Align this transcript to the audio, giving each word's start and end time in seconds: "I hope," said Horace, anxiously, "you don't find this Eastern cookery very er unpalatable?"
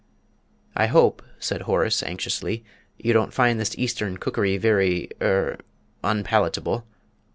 "I 0.75 0.87
hope," 0.87 1.21
said 1.37 1.61
Horace, 1.61 2.01
anxiously, 2.01 2.65
"you 2.97 3.13
don't 3.13 3.35
find 3.35 3.59
this 3.59 3.77
Eastern 3.77 4.17
cookery 4.17 4.57
very 4.57 5.09
er 5.21 5.59
unpalatable?" 6.03 6.87